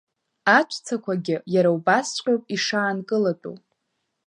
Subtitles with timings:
[0.57, 3.55] Аҵәцақәагьы иара убасҵәҟьоуп ишаанкылатәу…